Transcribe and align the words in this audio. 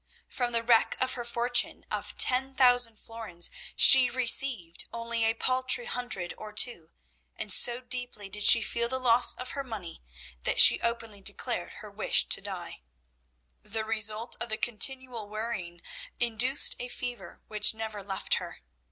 From 0.27 0.51
the 0.51 0.63
wreck 0.63 0.97
of 0.99 1.13
her 1.13 1.23
fortune 1.23 1.85
of 1.91 2.17
ten 2.17 2.55
thousand 2.55 2.97
florins 2.97 3.51
she 3.75 4.09
received 4.09 4.85
only 4.91 5.23
a 5.25 5.35
paltry 5.35 5.85
hundred 5.85 6.33
or 6.39 6.51
two, 6.51 6.89
and 7.35 7.53
so 7.53 7.81
deeply 7.81 8.27
did 8.27 8.41
she 8.43 8.63
feel 8.63 8.89
the 8.89 8.97
loss 8.99 9.35
of 9.35 9.51
her 9.51 9.63
money 9.63 10.01
that 10.43 10.59
she 10.59 10.81
openly 10.81 11.21
declared 11.21 11.73
her 11.81 11.91
wish 11.91 12.23
to 12.29 12.41
die. 12.41 12.81
The 13.61 13.85
result 13.85 14.35
of 14.41 14.49
the 14.49 14.57
continual 14.57 15.29
worrying 15.29 15.83
induced 16.19 16.75
a 16.79 16.89
fever 16.89 17.39
which 17.47 17.75
never 17.75 18.01
left 18.01 18.33
her. 18.41 18.61